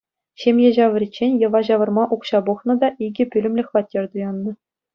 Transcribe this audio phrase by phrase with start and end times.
[0.43, 4.51] Ҫемье ҫавӑриччен йӑва ҫавӑрма укҫа пухнӑ та икӗ пӳлӗмлӗ хваттер туяннӑ.